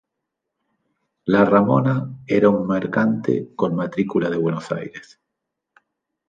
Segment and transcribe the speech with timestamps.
[1.35, 5.19] La "Ramona" era un mercante con matrícula de Buenos Aires.